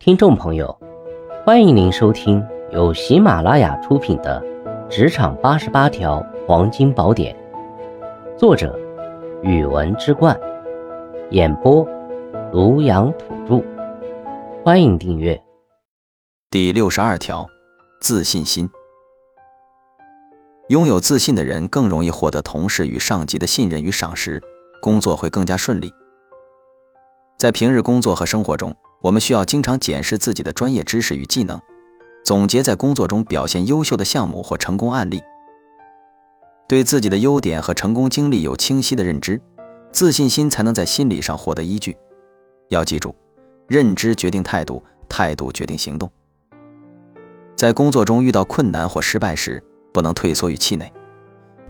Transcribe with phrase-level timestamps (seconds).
[0.00, 0.78] 听众朋友，
[1.44, 4.40] 欢迎您收听由喜马拉雅出品的
[4.88, 7.36] 《职场八十八条黄金宝典》，
[8.38, 8.78] 作者：
[9.42, 10.38] 语文之冠，
[11.30, 11.84] 演播：
[12.52, 13.60] 庐阳土著。
[14.64, 15.38] 欢迎订阅。
[16.48, 17.44] 第六十二条，
[18.00, 18.70] 自信心。
[20.68, 24.40] 拥有自信的人更容易获得同事与上级的信任与赏识，
[24.80, 25.92] 工作会更加顺利。
[27.36, 31.60] 在平日工作和生活中，我们需要经常检视自己的专业知识与技能，
[32.24, 35.22] 总结在工作中表现优秀的项目或成功案例，
[36.68, 39.40] 对自己的优点和成功经历有清晰的认知，
[39.92, 41.96] 自信心才能在心理上获得依据。
[42.70, 43.14] 要记住，
[43.68, 46.10] 认知决定态度，态度决定行动。
[47.54, 50.92] 在工作中遇到困难或失败时，不能退缩与气馁，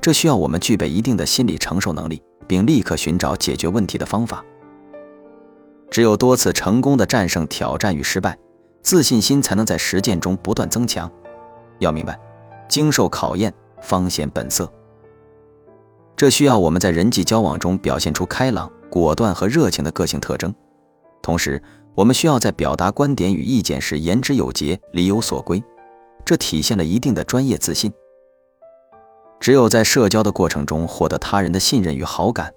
[0.00, 4.42] 这需要我们具备一定的心理承受能力，并立刻寻找解决问题的方法。
[5.98, 8.38] 只有多次成功的战胜挑战与失败，
[8.82, 11.10] 自信心才能在实践中不断增强。
[11.80, 12.16] 要明白，
[12.68, 14.72] 经受考验方显本色。
[16.14, 20.54] 这需要我们在人际交往中表现出开朗、果断和热情的个性特征。
[21.20, 21.60] 同时，
[21.96, 25.60] 我们需要在表达观点与意见时言之有节、理有所归，
[26.24, 27.92] 这体现了一定的专业自信。
[29.40, 32.54] 只有在社交的过程中获得他人的信任与好感。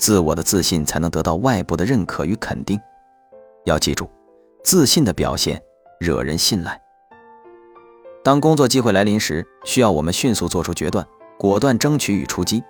[0.00, 2.80] 自我的自信才能得到外部的认可与肯定。
[3.66, 4.10] 要记住，
[4.64, 5.62] 自信的表现
[6.00, 6.80] 惹人信赖。
[8.24, 11.06] 当工作机会来临时，需要我们迅速做出决断，
[11.38, 12.64] 果断争取与出击。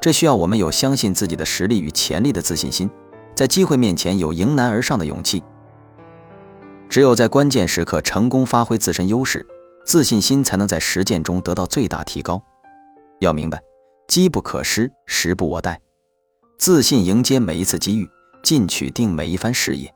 [0.00, 2.90] 这需要我们有相信自己的实力与潜力的自信心，
[3.36, 5.42] 在机会面前有迎难而上的勇气。
[6.88, 9.46] 只有在关键时刻成功发挥自身优势，
[9.84, 12.42] 自信心才能在实践中得到最大提高。
[13.20, 13.62] 要明白，
[14.08, 15.80] 机不可失，时不我待。
[16.58, 18.10] 自信迎接每一次机遇，
[18.42, 19.94] 进取定每一番事业。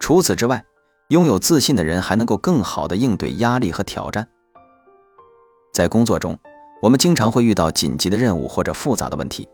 [0.00, 0.64] 除此之外，
[1.10, 4.26] 拥有自信的人还能够更好的应对压力和挑战。
[5.72, 6.36] 在工作中，
[6.82, 9.48] 我们经常会遇到紧急的任务或者复杂的问题，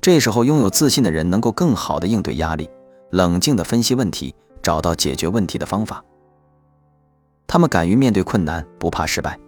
[0.00, 2.68] 这时候拥有自信的人能够更好的应对压力，
[3.12, 6.04] 冷静的分析问题，找到解决问题的方法。
[7.46, 9.38] 他们敢于面对困难，不怕失败，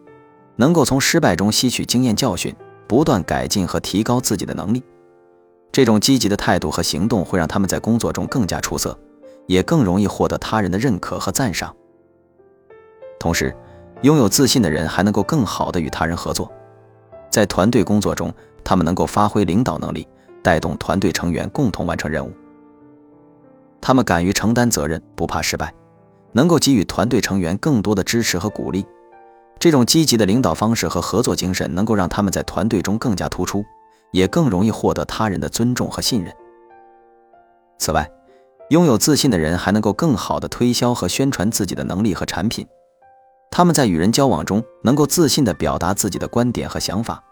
[0.54, 2.54] 能够从失败中吸取经验教训，
[2.86, 4.80] 不断改进和提高自己的能力。
[5.78, 8.98] 这种积极的态度和行动会让他们在工作中更加出色，
[9.46, 11.72] 也更容易获得他人的认可和赞赏。
[13.20, 13.56] 同时，
[14.02, 16.50] 拥有自信的人还能够更好地与他人合作，
[17.30, 18.34] 在团队工作中，
[18.64, 20.04] 他们能够发挥领导能力，
[20.42, 22.32] 带动团队成员共同完成任务。
[23.80, 25.72] 他们敢于承担责任，不怕失败，
[26.32, 28.84] 能够给予团队成员更多的支持和鼓励。
[29.60, 33.64] 这种积极的领导方式和合作精神，能够让他们在团队中更加突出。
[34.10, 36.32] 也更容易获得他人的尊重和信任。
[37.78, 38.10] 此外，
[38.70, 42.66] 拥有自信的人还能够更好地推销和宣传自己的能力和产品。
[43.50, 47.22] 他们在与人交往中能够自信地表达自己的观点和想法，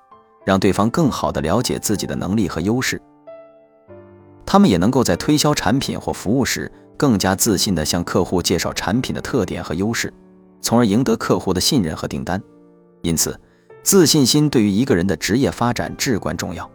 [0.45, 3.01] 让对方更好地了解自己的能力和优势。
[4.47, 10.13] 他们也能够在推销产品或服务时更加自信地向客户介绍产品的特点和优势，
[10.63, 12.41] 从而赢得客户的信任和订单。
[13.03, 13.39] 因此，
[13.87, 16.69] 自信心对于一个人的职业发展至关重要。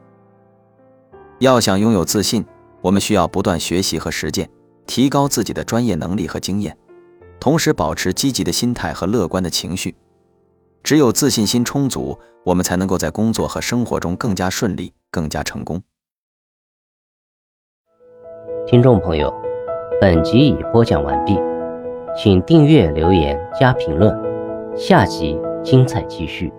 [1.40, 2.46] 要想拥有自信，
[2.80, 4.50] 我们需要不断学习和实践，
[4.88, 6.78] 提高自己的专业能力和经验，
[7.38, 9.94] 同时保持积极的心态和乐观的情绪。
[10.84, 15.82] 只有自信心充足，我们才能够在工作和生活中更加顺利、更加成功。
[18.66, 19.34] 听众朋友，
[20.00, 21.38] 本集已播讲完毕，
[22.18, 24.18] 请订阅、留言、加评论，
[24.78, 26.50] 下集精彩继续。